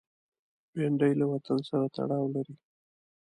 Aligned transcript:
بېنډۍ 0.73 1.11
له 1.19 1.25
وطن 1.33 1.59
سره 1.69 1.85
تړاو 1.95 2.25
لري 2.35 2.55